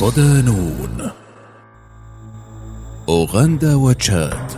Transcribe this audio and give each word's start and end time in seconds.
صدانون 0.00 1.10
أوغندا 3.08 3.74
وتشاد. 3.74 4.49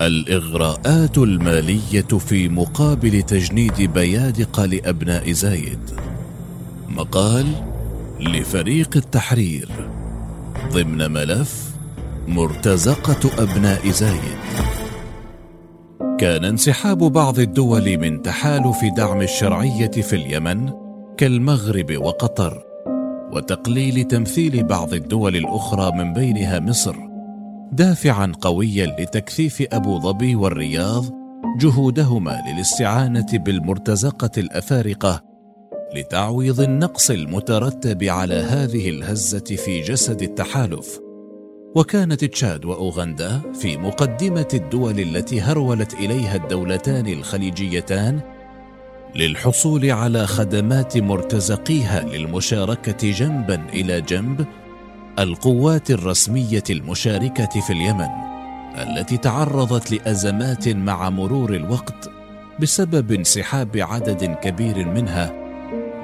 الإغراءات 0.00 1.18
المالية 1.18 2.18
في 2.18 2.48
مقابل 2.48 3.22
تجنيد 3.22 3.92
بيادق 3.94 4.60
لأبناء 4.60 5.32
زايد. 5.32 5.78
مقال 6.88 7.46
لفريق 8.20 8.96
التحرير. 8.96 9.68
ضمن 10.72 11.10
ملف 11.10 11.74
مرتزقة 12.28 13.42
أبناء 13.42 13.90
زايد. 13.90 14.38
كان 16.18 16.44
انسحاب 16.44 16.98
بعض 16.98 17.38
الدول 17.38 17.98
من 17.98 18.22
تحالف 18.22 18.76
دعم 18.96 19.20
الشرعية 19.20 19.90
في 19.90 20.16
اليمن 20.16 20.70
كالمغرب 21.16 21.96
وقطر 21.96 22.62
وتقليل 23.32 24.04
تمثيل 24.04 24.64
بعض 24.64 24.94
الدول 24.94 25.36
الأخرى 25.36 25.92
من 25.98 26.12
بينها 26.12 26.60
مصر. 26.60 27.09
دافعا 27.72 28.32
قويا 28.40 28.86
لتكثيف 28.86 29.62
أبو 29.72 30.00
ظبي 30.00 30.34
والرياض 30.34 31.04
جهودهما 31.58 32.38
للاستعانة 32.48 33.26
بالمرتزقة 33.32 34.30
الأفارقة 34.38 35.24
لتعويض 35.94 36.60
النقص 36.60 37.10
المترتب 37.10 38.04
على 38.04 38.34
هذه 38.34 38.90
الهزة 38.90 39.44
في 39.44 39.80
جسد 39.80 40.22
التحالف. 40.22 41.00
وكانت 41.74 42.24
تشاد 42.24 42.64
وأوغندا 42.64 43.40
في 43.60 43.76
مقدمة 43.76 44.48
الدول 44.54 45.00
التي 45.00 45.40
هرولت 45.40 45.94
إليها 45.94 46.36
الدولتان 46.36 47.06
الخليجيتان 47.06 48.20
للحصول 49.16 49.90
على 49.90 50.26
خدمات 50.26 50.98
مرتزقيها 50.98 52.00
للمشاركة 52.00 53.10
جنبا 53.10 53.66
إلى 53.72 54.00
جنب 54.00 54.46
القوات 55.20 55.90
الرسمية 55.90 56.62
المشاركة 56.70 57.60
في 57.60 57.72
اليمن 57.72 58.08
التي 58.74 59.16
تعرضت 59.16 59.92
لأزمات 59.92 60.68
مع 60.68 61.10
مرور 61.10 61.54
الوقت 61.54 62.10
بسبب 62.60 63.12
انسحاب 63.12 63.76
عدد 63.76 64.24
كبير 64.24 64.88
منها 64.88 65.32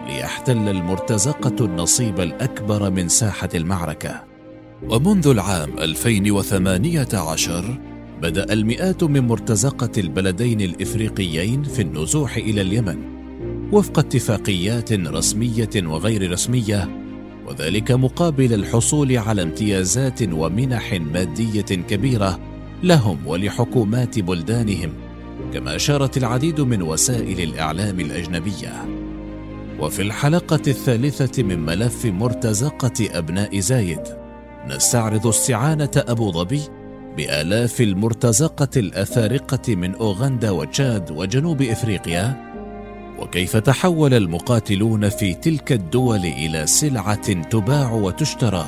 ليحتل 0.07 0.69
المرتزقة 0.69 1.65
النصيب 1.65 2.21
الأكبر 2.21 2.91
من 2.91 3.09
ساحة 3.09 3.49
المعركة. 3.55 4.25
ومنذ 4.91 5.29
العام 5.29 5.79
2018 5.79 7.81
بدأ 8.23 8.53
المئات 8.53 9.05
من 9.05 9.27
مرتزقة 9.27 9.91
البلدين 9.99 10.61
الإفريقيين 10.61 11.63
في 11.63 11.83
النزوح 11.83 12.37
إلى 12.37 12.61
اليمن 12.61 12.99
وفق 13.73 13.99
اتفاقيات 13.99 14.93
رسمية 14.93 15.71
وغير 15.77 16.33
رسمية 16.33 17.06
وذلك 17.49 17.93
مقابل 17.93 18.53
الحصول 18.53 19.19
على 19.19 19.43
امتيازات 19.43 20.23
ومنح 20.23 20.93
مادية 20.93 21.61
كبيرة 21.63 22.41
لهم 22.83 23.27
ولحكومات 23.27 24.19
بلدانهم 24.19 24.93
كما 25.53 25.77
أشارت 25.77 26.17
العديد 26.17 26.61
من 26.61 26.83
وسائل 26.83 27.41
الإعلام 27.41 28.01
الأجنبية. 28.01 28.73
وفي 29.81 30.03
الحلقة 30.03 30.63
الثالثة 30.67 31.43
من 31.43 31.59
ملف 31.59 32.07
مرتزقة 32.07 33.19
أبناء 33.19 33.59
زايد 33.59 34.01
نستعرض 34.69 35.27
استعانة 35.27 35.91
أبو 35.97 36.33
ظبي 36.33 36.61
بآلاف 37.17 37.81
المرتزقة 37.81 38.69
الأفارقة 38.77 39.75
من 39.75 39.95
أوغندا 39.95 40.51
وتشاد 40.51 41.11
وجنوب 41.11 41.63
إفريقيا 41.63 42.47
وكيف 43.19 43.57
تحول 43.57 44.15
المقاتلون 44.15 45.09
في 45.09 45.35
تلك 45.35 45.73
الدول 45.73 46.25
إلى 46.25 46.67
سلعة 46.67 47.43
تباع 47.43 47.93
وتشترى؟ 47.93 48.67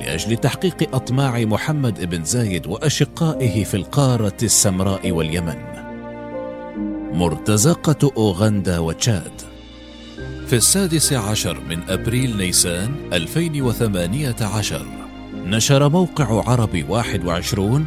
لأجل 0.00 0.36
تحقيق 0.36 0.94
أطماع 0.94 1.38
محمد 1.38 2.10
بن 2.10 2.24
زايد 2.24 2.66
وأشقائه 2.66 3.64
في 3.64 3.76
القارة 3.76 4.36
السمراء 4.42 5.10
واليمن. 5.10 5.58
مرتزقة 7.12 8.12
أوغندا 8.16 8.78
وتشاد. 8.78 9.32
في 10.46 10.56
السادس 10.56 11.12
عشر 11.12 11.60
من 11.68 11.78
أبريل 11.88 12.36
نيسان 12.36 12.94
2018 13.12 14.86
نشر 15.46 15.88
موقع 15.88 16.50
عربي 16.50 16.84
21 16.88 17.86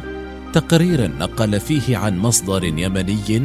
تقريرا 0.52 1.06
نقل 1.06 1.60
فيه 1.60 1.96
عن 1.96 2.18
مصدر 2.18 2.64
يمني 2.64 3.42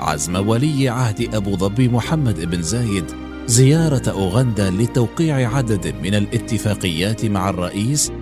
عزم 0.00 0.48
ولي 0.48 0.88
عهد 0.88 1.34
أبو 1.34 1.56
ظبي 1.56 1.88
محمد 1.88 2.50
بن 2.50 2.62
زايد 2.62 3.04
زيارة 3.46 4.10
أوغندا 4.10 4.70
لتوقيع 4.70 5.56
عدد 5.56 5.94
من 6.02 6.14
الاتفاقيات 6.14 7.24
مع 7.24 7.50
الرئيس 7.50 8.12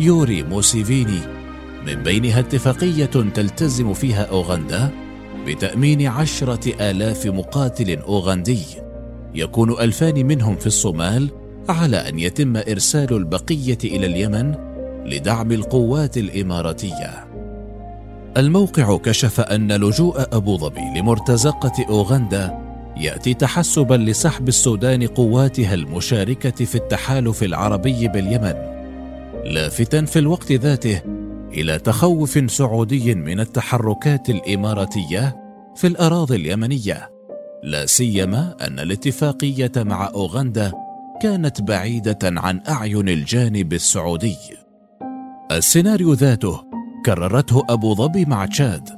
يوري 0.00 0.42
موسيفيني. 0.42 1.20
من 1.86 1.94
بينها 2.02 2.40
اتفاقية 2.40 3.04
تلتزم 3.04 3.92
فيها 3.92 4.22
أوغندا 4.22 4.90
بتأمين 5.46 6.06
عشرة 6.06 6.90
آلاف 6.90 7.26
مقاتل 7.26 7.98
أوغندي. 7.98 8.62
يكون 9.34 9.70
ألفان 9.70 10.26
منهم 10.26 10.56
في 10.56 10.66
الصومال 10.66 11.30
على 11.68 11.96
أن 11.96 12.18
يتم 12.18 12.56
إرسال 12.56 13.12
البقية 13.12 13.78
إلى 13.84 14.06
اليمن 14.06 14.54
لدعم 15.06 15.52
القوات 15.52 16.18
الإماراتية. 16.18 17.29
الموقع 18.36 18.96
كشف 18.96 19.40
أن 19.40 19.72
لجوء 19.72 20.36
أبو 20.36 20.58
ظبي 20.58 20.80
لمرتزقة 20.96 21.86
أوغندا 21.88 22.58
يأتي 22.96 23.34
تحسبا 23.34 23.94
لسحب 23.94 24.48
السودان 24.48 25.06
قواتها 25.06 25.74
المشاركة 25.74 26.64
في 26.64 26.74
التحالف 26.74 27.42
العربي 27.42 28.08
باليمن 28.08 28.54
لافتا 29.44 30.04
في 30.04 30.18
الوقت 30.18 30.52
ذاته 30.52 31.00
إلى 31.52 31.78
تخوف 31.78 32.50
سعودي 32.50 33.14
من 33.14 33.40
التحركات 33.40 34.30
الإماراتية 34.30 35.36
في 35.76 35.86
الأراضي 35.86 36.36
اليمنية. 36.36 37.10
لا 37.62 37.86
سيما 37.86 38.56
أن 38.60 38.80
الاتفاقية 38.80 39.72
مع 39.76 40.08
أوغندا 40.14 40.72
كانت 41.22 41.62
بعيدة 41.62 42.18
عن 42.22 42.60
أعين 42.68 43.08
الجانب 43.08 43.72
السعودي. 43.72 44.36
السيناريو 45.52 46.12
ذاته 46.12 46.69
كررته 47.06 47.64
أبو 47.68 47.94
ظبي 47.94 48.24
مع 48.24 48.46
تشاد 48.46 48.88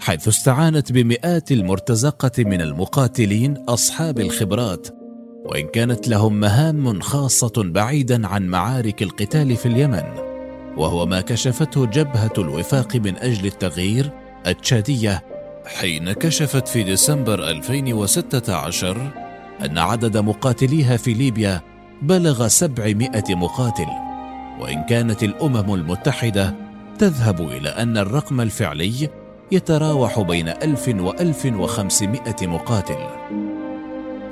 حيث 0.00 0.28
استعانت 0.28 0.92
بمئات 0.92 1.52
المرتزقة 1.52 2.44
من 2.44 2.60
المقاتلين 2.60 3.56
أصحاب 3.68 4.20
الخبرات 4.20 4.88
وإن 5.44 5.66
كانت 5.66 6.08
لهم 6.08 6.40
مهام 6.40 7.00
خاصة 7.00 7.52
بعيدا 7.56 8.26
عن 8.26 8.46
معارك 8.46 9.02
القتال 9.02 9.56
في 9.56 9.66
اليمن 9.66 10.02
وهو 10.76 11.06
ما 11.06 11.20
كشفته 11.20 11.86
جبهة 11.86 12.32
الوفاق 12.38 12.96
من 12.96 13.16
أجل 13.16 13.46
التغيير 13.46 14.10
التشادية 14.46 15.24
حين 15.66 16.12
كشفت 16.12 16.68
في 16.68 16.82
ديسمبر 16.82 17.48
2016 17.48 19.12
أن 19.64 19.78
عدد 19.78 20.16
مقاتليها 20.16 20.96
في 20.96 21.14
ليبيا 21.14 21.60
بلغ 22.02 22.48
700 22.48 23.10
مقاتل 23.30 23.86
وإن 24.60 24.82
كانت 24.82 25.22
الأمم 25.22 25.74
المتحدة 25.74 26.67
تذهب 26.98 27.40
إلى 27.40 27.68
أن 27.68 27.98
الرقم 27.98 28.40
الفعلي 28.40 29.08
يتراوح 29.52 30.20
بين 30.20 30.48
ألف 30.48 30.88
وألف 30.88 31.46
وخمسمائة 31.46 32.46
مقاتل. 32.46 32.96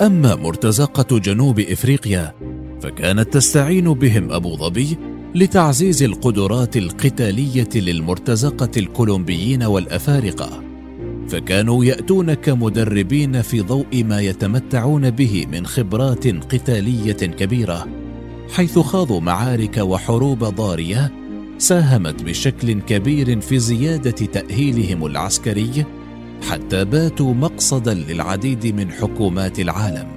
أما 0.02 0.34
مرتزقة 0.34 1.18
جنوب 1.18 1.60
إفريقيا 1.60 2.34
فكانت 2.82 3.34
تستعين 3.34 3.92
بهم 3.92 4.32
أبو 4.32 4.56
ظبي 4.56 4.98
لتعزيز 5.34 6.02
القدرات 6.02 6.76
القتالية 6.76 7.68
للمرتزقة 7.74 8.70
الكولومبيين 8.76 9.62
والأفارقة. 9.62 10.62
فكانوا 11.28 11.84
يأتون 11.84 12.34
كمدربين 12.34 13.42
في 13.42 13.60
ضوء 13.60 14.04
ما 14.04 14.20
يتمتعون 14.20 15.10
به 15.10 15.46
من 15.52 15.66
خبرات 15.66 16.26
قتالية 16.26 17.12
كبيرة 17.12 17.86
حيث 18.54 18.78
خاضوا 18.78 19.20
معارك 19.20 19.76
وحروب 19.78 20.44
ضارية 20.44 21.25
ساهمت 21.58 22.23
بشكل 22.23 22.81
كبير 22.81 23.41
في 23.41 23.58
زيادة 23.58 24.11
تأهيلهم 24.11 25.06
العسكري 25.06 25.85
حتى 26.50 26.85
باتوا 26.85 27.35
مقصدا 27.35 27.94
للعديد 27.94 28.67
من 28.67 28.93
حكومات 28.93 29.61
العالم. 29.61 30.08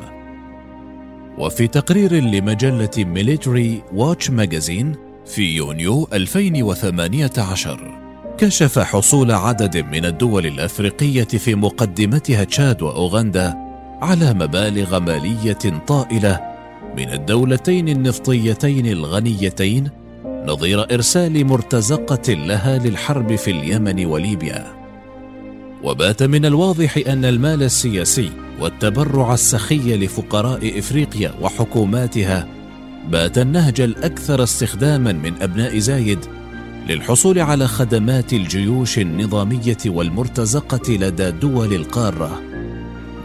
وفي 1.37 1.67
تقرير 1.67 2.13
لمجلة 2.13 2.89
Military 2.97 3.83
Watch 3.93 4.29
Magazine 4.29 4.95
في 5.25 5.55
يونيو 5.55 6.07
2018 6.13 7.99
كشف 8.37 8.79
حصول 8.79 9.31
عدد 9.31 9.77
من 9.77 10.05
الدول 10.05 10.45
الأفريقية 10.45 11.23
في 11.23 11.55
مقدمتها 11.55 12.43
تشاد 12.43 12.81
وأوغندا 12.81 13.53
على 14.01 14.33
مبالغ 14.33 14.99
مالية 14.99 15.83
طائلة 15.87 16.39
من 16.97 17.09
الدولتين 17.09 17.89
النفطيتين 17.89 18.85
الغنيتين 18.85 19.98
نظير 20.47 20.93
إرسال 20.93 21.45
مرتزقة 21.45 22.33
لها 22.33 22.77
للحرب 22.77 23.35
في 23.35 23.51
اليمن 23.51 24.05
وليبيا. 24.05 24.79
وبات 25.83 26.23
من 26.23 26.45
الواضح 26.45 26.97
أن 27.07 27.25
المال 27.25 27.63
السياسي 27.63 28.29
والتبرع 28.59 29.33
السخي 29.33 29.97
لفقراء 29.97 30.79
إفريقيا 30.79 31.33
وحكوماتها 31.41 32.47
بات 33.11 33.37
النهج 33.37 33.81
الأكثر 33.81 34.43
استخداما 34.43 35.11
من 35.11 35.41
أبناء 35.41 35.77
زايد 35.77 36.19
للحصول 36.89 37.39
على 37.39 37.67
خدمات 37.67 38.33
الجيوش 38.33 38.99
النظامية 38.99 39.77
والمرتزقة 39.85 40.93
لدى 40.93 41.31
دول 41.31 41.73
القارة 41.73 42.41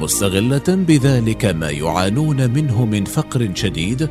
مستغلة 0.00 0.64
بذلك 0.68 1.44
ما 1.44 1.70
يعانون 1.70 2.50
منه 2.50 2.84
من 2.84 3.04
فقر 3.04 3.50
شديد 3.54 4.08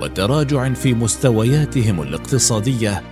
وتراجع 0.00 0.72
في 0.72 0.94
مستوياتهم 0.94 2.02
الاقتصادية 2.02 3.02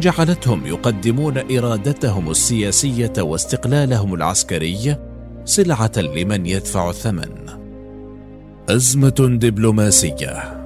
جعلتهم 0.00 0.66
يقدمون 0.66 1.56
إرادتهم 1.58 2.30
السياسية 2.30 3.12
واستقلالهم 3.18 4.14
العسكري 4.14 4.96
سلعة 5.44 5.92
لمن 5.96 6.46
يدفع 6.46 6.90
الثمن. 6.90 7.30
أزمة 8.68 9.38
دبلوماسية. 9.40 10.58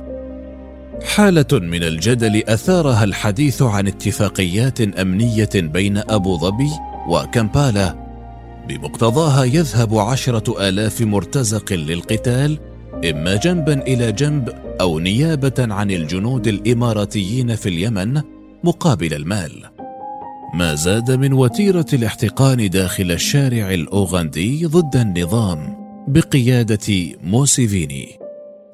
حالة 1.02 1.46
من 1.52 1.82
الجدل 1.82 2.42
أثارها 2.48 3.04
الحديث 3.04 3.62
عن 3.62 3.86
اتفاقيات 3.86 4.80
أمنية 4.80 5.50
بين 5.54 5.98
أبو 5.98 6.38
ظبي 6.38 6.70
وكمبالا 7.08 7.96
بمقتضاها 8.68 9.44
يذهب 9.44 9.98
عشرة 9.98 10.68
آلاف 10.68 11.00
مرتزق 11.00 11.72
للقتال 11.72 12.58
إما 13.10 13.36
جنبا 13.36 13.82
إلى 13.82 14.12
جنب 14.12 14.48
أو 14.80 14.98
نيابة 14.98 15.54
عن 15.58 15.90
الجنود 15.90 16.48
الإماراتيين 16.48 17.54
في 17.54 17.68
اليمن 17.68 18.22
مقابل 18.64 19.14
المال. 19.14 19.52
ما 20.54 20.74
زاد 20.74 21.10
من 21.10 21.32
وتيرة 21.32 21.86
الاحتقان 21.92 22.70
داخل 22.70 23.10
الشارع 23.12 23.74
الأوغندي 23.74 24.66
ضد 24.66 24.96
النظام 24.96 25.76
بقيادة 26.08 27.16
موسيفيني. 27.22 28.08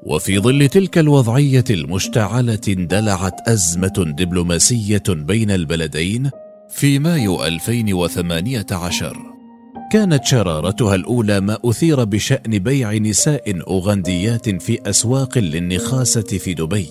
وفي 0.03 0.39
ظل 0.39 0.69
تلك 0.69 0.99
الوضعية 0.99 1.65
المشتعلة 1.71 2.61
اندلعت 2.69 3.49
أزمة 3.49 4.15
دبلوماسية 4.19 5.03
بين 5.09 5.51
البلدين 5.51 6.31
في 6.69 6.99
مايو 6.99 7.45
2018 7.45 9.38
كانت 9.91 10.25
شرارتها 10.25 10.95
الأولى 10.95 11.41
ما 11.41 11.59
أثير 11.65 12.05
بشأن 12.05 12.59
بيع 12.59 12.93
نساء 12.93 13.61
أوغنديات 13.69 14.63
في 14.63 14.79
أسواق 14.87 15.39
للنخاسة 15.39 16.23
في 16.23 16.55
دبي. 16.55 16.89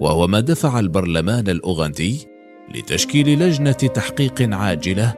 وهو 0.00 0.26
ما 0.26 0.40
دفع 0.40 0.78
البرلمان 0.78 1.48
الأوغندي 1.48 2.28
لتشكيل 2.74 3.38
لجنة 3.38 3.72
تحقيق 3.72 4.54
عاجلة 4.54 5.14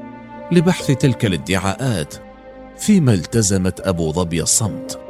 لبحث 0.53 0.91
تلك 0.91 1.25
الادعاءات 1.25 2.15
فيما 2.77 3.15
التزمت 3.15 3.81
أبو 3.81 4.13
ظبي 4.13 4.43
الصمت. 4.43 5.01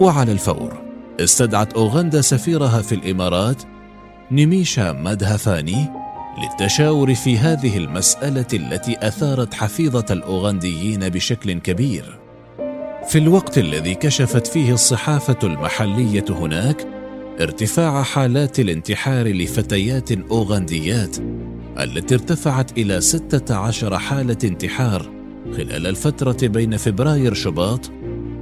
وعلى 0.00 0.32
الفور 0.32 0.82
استدعت 1.20 1.72
أوغندا 1.72 2.20
سفيرها 2.20 2.82
في 2.82 2.94
الإمارات 2.94 3.62
نيميشا 4.30 4.92
مدهفاني 4.92 5.88
للتشاور 6.38 7.14
في 7.14 7.38
هذه 7.38 7.78
المسألة 7.78 8.46
التي 8.52 8.96
أثارت 9.08 9.54
حفيظة 9.54 10.04
الأوغنديين 10.10 11.08
بشكل 11.08 11.52
كبير. 11.52 12.18
في 13.08 13.18
الوقت 13.18 13.58
الذي 13.58 13.94
كشفت 13.94 14.46
فيه 14.46 14.72
الصحافة 14.72 15.38
المحلية 15.44 16.24
هناك 16.30 16.86
ارتفاع 17.40 18.02
حالات 18.02 18.60
الانتحار 18.60 19.28
لفتيات 19.28 20.12
أوغنديات 20.12 21.16
التي 21.78 22.14
ارتفعت 22.14 22.78
إلى 22.78 23.00
16 23.00 23.98
حالة 23.98 24.36
انتحار 24.44 25.02
خلال 25.56 25.86
الفترة 25.86 26.48
بين 26.48 26.76
فبراير 26.76 27.34
شباط 27.34 27.90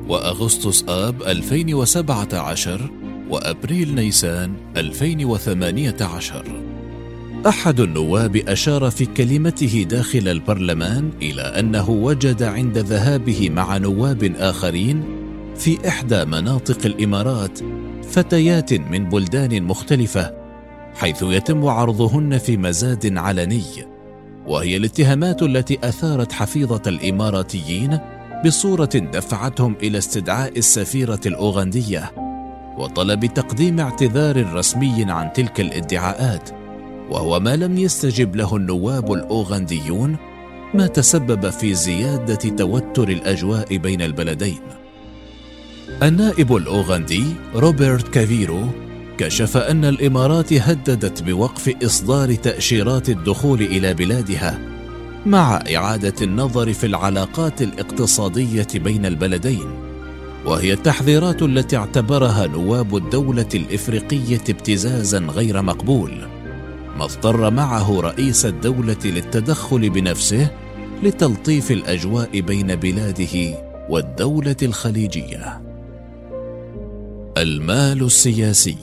وأغسطس 0.08 0.84
آب 0.88 1.22
2017 1.22 2.90
وأبريل 3.30 3.94
نيسان 3.94 4.52
2018 4.76 6.44
أحد 7.46 7.80
النواب 7.80 8.36
أشار 8.36 8.90
في 8.90 9.06
كلمته 9.06 9.86
داخل 9.90 10.28
البرلمان 10.28 11.10
إلى 11.22 11.42
أنه 11.42 11.90
وجد 11.90 12.42
عند 12.42 12.78
ذهابه 12.78 13.50
مع 13.50 13.76
نواب 13.76 14.24
آخرين 14.24 15.04
في 15.56 15.88
إحدى 15.88 16.24
مناطق 16.24 16.86
الإمارات 16.86 17.58
فتيات 18.10 18.72
من 18.72 19.08
بلدان 19.08 19.62
مختلفة 19.62 20.34
حيث 20.94 21.22
يتم 21.22 21.66
عرضهن 21.66 22.38
في 22.38 22.56
مزاد 22.56 23.16
علني 23.18 23.62
وهي 24.46 24.76
الاتهامات 24.76 25.42
التي 25.42 25.78
أثارت 25.84 26.32
حفيظة 26.32 26.82
الإماراتيين 26.86 27.98
بصورة 28.46 28.90
دفعتهم 29.12 29.76
إلى 29.82 29.98
استدعاء 29.98 30.58
السفيرة 30.58 31.20
الأوغندية 31.26 32.12
وطلب 32.78 33.26
تقديم 33.26 33.80
اعتذار 33.80 34.54
رسمي 34.54 35.04
عن 35.08 35.32
تلك 35.32 35.60
الادعاءات. 35.60 36.57
وهو 37.10 37.40
ما 37.40 37.56
لم 37.56 37.78
يستجب 37.78 38.36
له 38.36 38.56
النواب 38.56 39.12
الأوغنديون 39.12 40.16
ما 40.74 40.86
تسبب 40.86 41.50
في 41.50 41.74
زيادة 41.74 42.34
توتر 42.34 43.08
الأجواء 43.08 43.76
بين 43.76 44.02
البلدين. 44.02 44.60
النائب 46.02 46.56
الأوغندي 46.56 47.24
روبرت 47.54 48.08
كافيرو 48.08 48.60
كشف 49.18 49.56
أن 49.56 49.84
الإمارات 49.84 50.52
هددت 50.52 51.22
بوقف 51.22 51.74
إصدار 51.84 52.34
تأشيرات 52.34 53.08
الدخول 53.08 53.62
إلى 53.62 53.94
بلادها 53.94 54.58
مع 55.26 55.62
إعادة 55.74 56.14
النظر 56.22 56.72
في 56.72 56.86
العلاقات 56.86 57.62
الاقتصادية 57.62 58.66
بين 58.74 59.06
البلدين 59.06 59.66
وهي 60.46 60.72
التحذيرات 60.72 61.42
التي 61.42 61.76
اعتبرها 61.76 62.46
نواب 62.46 62.96
الدولة 62.96 63.48
الإفريقية 63.54 64.44
ابتزازا 64.48 65.18
غير 65.18 65.62
مقبول. 65.62 66.37
ما 66.98 67.04
اضطر 67.04 67.50
معه 67.50 68.00
رئيس 68.00 68.46
الدولة 68.46 68.96
للتدخل 69.04 69.90
بنفسه 69.90 70.50
لتلطيف 71.02 71.70
الأجواء 71.70 72.40
بين 72.40 72.74
بلاده 72.74 73.58
والدولة 73.88 74.56
الخليجية. 74.62 75.62
المال 77.36 78.02
السياسي. 78.02 78.76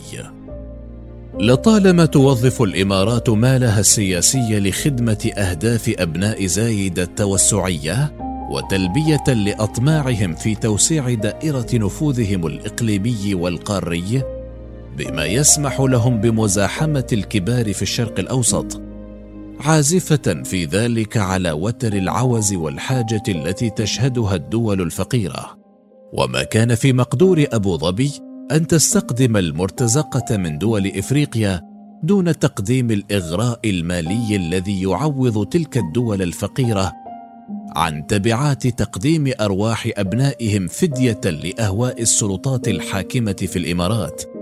لطالما 1.39 2.05
توظف 2.05 2.62
الإمارات 2.62 3.29
مالها 3.29 3.79
السياسي 3.79 4.60
لخدمة 4.60 5.31
أهداف 5.38 5.93
أبناء 6.00 6.45
زايد 6.45 7.00
التوسعية 7.00 8.13
وتلبية 8.51 9.34
لأطماعهم 9.34 10.36
في 10.36 10.55
توسيع 10.55 11.13
دائرة 11.13 11.67
نفوذهم 11.74 12.48
الإقليمي 12.48 13.34
والقاري 13.34 14.35
بما 14.98 15.25
يسمح 15.25 15.80
لهم 15.82 16.22
بمزاحمة 16.22 17.08
الكبار 17.14 17.74
في 17.74 17.82
الشرق 17.82 18.20
الأوسط 18.20 18.82
عازفة 19.60 20.44
في 20.44 20.66
ذلك 20.66 21.18
على 21.18 21.52
وتر 21.52 21.94
العوز 21.94 22.54
والحاجة 22.54 23.24
التي 23.28 23.70
تشهدها 23.70 24.36
الدول 24.36 24.82
الفقيرة. 24.82 25.58
وما 26.14 26.44
كان 26.44 26.75
في 26.75 26.94
مقدور 26.94 27.46
أبو 27.54 27.78
ظبي 27.78 28.12
أن 28.52 28.68
تستقدم 28.68 29.38
المرتزقة 29.38 30.38
من 30.38 30.58
دول 30.58 30.88
إفريقيا 30.88 31.62
دون 32.04 32.40
تقديم 32.40 32.92
الإغراء 32.92 33.60
المالي 33.66 34.36
الذي 34.36 34.82
يعوض 34.82 35.46
تلك 35.46 35.78
الدول 35.78 36.22
الفقيرة 36.22 36.94
عن 37.75 38.08
تبعات 38.08 38.68
تقديم 38.68 39.32
أرواح 39.42 39.90
أبنائهم 39.98 40.68
فدية 40.68 41.22
لأهواء 41.25 42.02
السلطات 42.02 42.68
الحاكمة 42.68 43.34
في 43.34 43.60
الإمارات. 43.60 44.35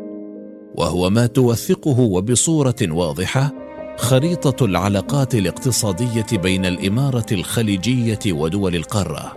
وهو 0.76 1.10
ما 1.10 1.26
توثقه 1.26 2.00
وبصورة 2.00 2.76
واضحة 2.82 3.52
خريطة 3.98 4.66
العلاقات 4.66 5.36
الاقتصادية 5.36 6.26
بين 6.34 6.66
الإمارة 6.66 7.26
الخليجية 7.32 8.20
ودول 8.28 8.76
القارة. 8.76 9.34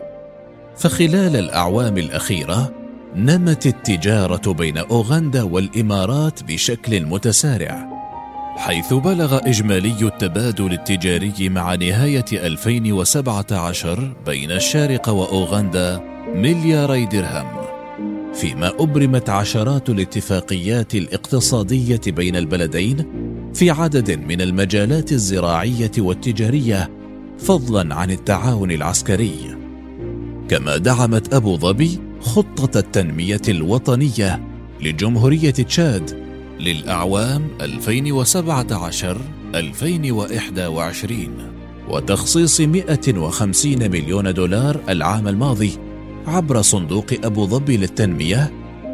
فخلال 0.76 1.36
الأعوام 1.36 1.98
الأخيرة 1.98 2.72
نمت 3.16 3.66
التجارة 3.66 4.52
بين 4.52 4.78
أوغندا 4.78 5.42
والإمارات 5.42 6.42
بشكل 6.42 7.06
متسارع 7.06 7.96
حيث 8.56 8.94
بلغ 8.94 9.38
إجمالي 9.48 10.02
التبادل 10.02 10.72
التجاري 10.72 11.48
مع 11.48 11.74
نهاية 11.74 12.24
2017 12.32 14.12
بين 14.26 14.52
الشارقه 14.52 15.12
وأوغندا 15.12 16.00
ملياري 16.34 17.06
درهم. 17.06 17.65
فيما 18.36 18.68
أبرمت 18.68 19.30
عشرات 19.30 19.90
الاتفاقيات 19.90 20.94
الاقتصادية 20.94 22.00
بين 22.06 22.36
البلدين 22.36 23.06
في 23.54 23.70
عدد 23.70 24.10
من 24.10 24.40
المجالات 24.40 25.12
الزراعية 25.12 25.90
والتجارية 25.98 26.90
فضلا 27.38 27.94
عن 27.94 28.10
التعاون 28.10 28.70
العسكري. 28.70 29.56
كما 30.48 30.76
دعمت 30.76 31.34
أبو 31.34 31.56
ظبي 31.56 31.98
خطة 32.20 32.78
التنمية 32.78 33.42
الوطنية 33.48 34.40
لجمهورية 34.80 35.50
تشاد 35.50 36.26
للأعوام 36.60 37.48
2017 37.60 39.20
2021 39.54 41.28
وتخصيص 41.88 42.60
150 42.60 43.90
مليون 43.90 44.34
دولار 44.34 44.80
العام 44.88 45.28
الماضي 45.28 45.85
عبر 46.26 46.62
صندوق 46.62 47.06
أبو 47.24 47.46
ظبي 47.46 47.76
للتنمية 47.76 48.52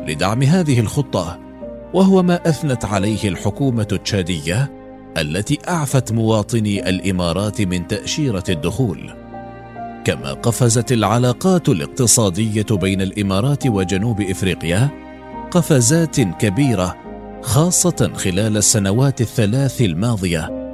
لدعم 0.08 0.42
هذه 0.42 0.80
الخطة 0.80 1.38
وهو 1.94 2.22
ما 2.22 2.48
أثنت 2.48 2.84
عليه 2.84 3.28
الحكومة 3.28 3.88
التشادية 3.92 4.72
التي 5.18 5.58
أعفت 5.68 6.12
مواطني 6.12 6.88
الإمارات 6.88 7.62
من 7.62 7.86
تأشيرة 7.86 8.44
الدخول. 8.48 9.10
كما 10.04 10.32
قفزت 10.32 10.92
العلاقات 10.92 11.68
الاقتصادية 11.68 12.66
بين 12.70 13.02
الإمارات 13.02 13.66
وجنوب 13.66 14.20
إفريقيا 14.20 14.90
قفزات 15.50 16.20
كبيرة 16.20 16.96
خاصة 17.42 18.10
خلال 18.14 18.56
السنوات 18.56 19.20
الثلاث 19.20 19.80
الماضية 19.80 20.72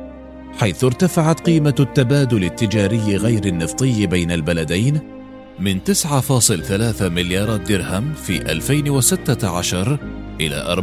حيث 0.59 0.85
ارتفعت 0.85 1.41
قيمة 1.41 1.75
التبادل 1.81 2.45
التجاري 2.45 3.17
غير 3.17 3.47
النفطي 3.47 4.07
بين 4.07 4.31
البلدين 4.33 5.18
من 5.61 5.81
9.3 5.81 7.03
مليارات 7.03 7.61
درهم 7.61 8.15
في 8.15 8.53
2016 8.53 9.99
إلى 10.41 10.83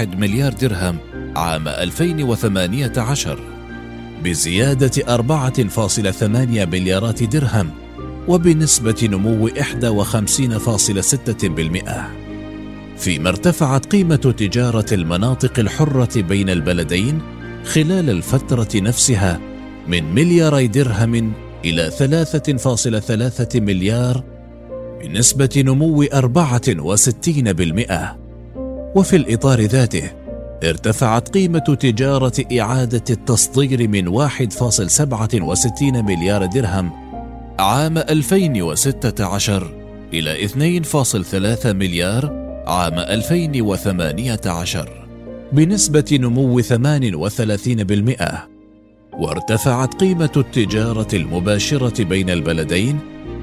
14.1 0.00 0.16
مليار 0.16 0.52
درهم 0.52 0.98
عام 1.36 1.68
2018 1.68 3.38
بزيادة 4.24 5.16
4.8 5.16 6.24
مليارات 6.68 7.22
درهم 7.22 7.70
وبنسبة 8.28 9.08
نمو 9.12 9.48
51.6% 9.48 9.52
فيما 12.98 13.28
ارتفعت 13.28 13.86
قيمة 13.86 14.16
تجارة 14.16 14.94
المناطق 14.94 15.58
الحرة 15.58 16.20
بين 16.22 16.50
البلدين 16.50 17.20
خلال 17.64 18.10
الفترة 18.10 18.68
نفسها 18.74 19.40
من 19.88 20.14
ملياري 20.14 20.66
درهم 20.66 21.32
إلى 21.66 21.90
3.3 21.90 23.60
مليار 23.60 24.24
بنسبة 25.02 25.50
نمو 25.56 26.04
64% 26.04 26.08
وفي 28.94 29.16
الإطار 29.16 29.60
ذاته 29.60 30.10
ارتفعت 30.64 31.28
قيمة 31.28 31.58
تجارة 31.58 32.32
إعادة 32.60 33.04
التصدير 33.10 33.88
من 33.88 34.28
1.67 34.28 35.82
مليار 35.82 36.46
درهم 36.46 36.90
عام 37.58 37.98
2016 37.98 39.74
إلى 40.12 40.48
2.3 40.48 41.66
مليار 41.66 42.46
عام 42.66 42.98
2018 42.98 45.06
بنسبة 45.52 46.18
نمو 46.20 46.62
38% 46.62 48.55
وارتفعت 49.18 49.94
قيمة 49.94 50.30
التجارة 50.36 51.08
المباشرة 51.14 52.04
بين 52.04 52.30
البلدين 52.30 52.98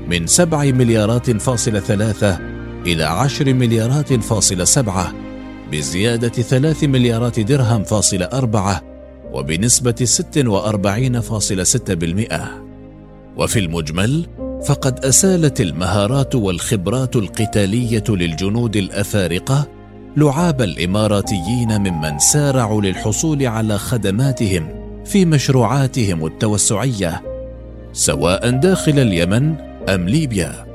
من 0.07 0.27
7 0.27 0.63
مليارات 0.63 1.31
فاصلة 1.31 1.79
ثلاثة 1.79 2.39
إلى 2.85 3.03
10 3.03 3.53
مليارات 3.53 4.13
فاصلة 4.13 4.63
سبعة 4.63 5.13
بزيادة 5.71 6.29
3 6.29 6.87
مليارات 6.87 7.39
درهم 7.39 7.83
فاصلة 7.83 8.25
أربعة 8.25 8.81
وبنسبة 9.33 10.07
46.6% 12.35 12.41
وفي 13.37 13.59
المجمل 13.59 14.25
فقد 14.65 15.05
أسالت 15.05 15.61
المهارات 15.61 16.35
والخبرات 16.35 17.15
القتالية 17.15 18.03
للجنود 18.09 18.75
الأفارقة 18.75 19.67
لعاب 20.17 20.61
الإماراتيين 20.61 21.77
ممن 21.81 22.19
سارعوا 22.19 22.81
للحصول 22.81 23.45
على 23.45 23.77
خدماتهم 23.77 24.82
في 25.05 25.25
مشروعاتهم 25.25 26.25
التوسعية 26.25 27.21
سواء 27.93 28.49
داخل 28.49 28.99
اليمن 28.99 29.55
أم 29.89 30.09
ليبيا. 30.09 30.65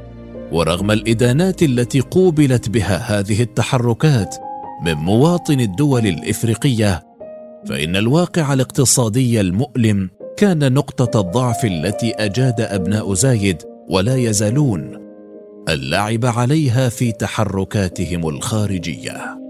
ورغم 0.53 0.91
الإدانات 0.91 1.63
التي 1.63 2.01
قوبلت 2.01 2.69
بها 2.69 2.97
هذه 2.97 3.43
التحركات 3.43 4.37
من 4.85 4.95
مواطن 4.95 5.61
الدول 5.61 6.07
الإفريقية 6.07 7.03
فإن 7.67 7.97
الواقع 7.97 8.53
الاقتصادي 8.53 9.41
المؤلم 9.41 10.11
كان 10.37 10.73
نقطة 10.73 11.21
الضعف 11.21 11.65
التي 11.65 12.11
أجاد 12.11 12.61
أبناء 12.61 13.15
زايد 13.15 13.63
ولا 13.89 14.17
يزالون 14.17 14.99
اللعب 15.69 16.27
عليها 16.27 16.89
في 16.89 17.13
تحركاتهم 17.13 18.29
الخارجية. 18.29 19.48